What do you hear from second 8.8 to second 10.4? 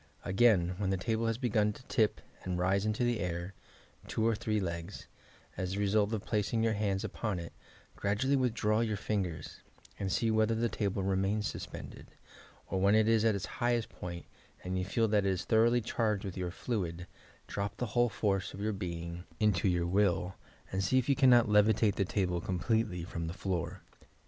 fingers and see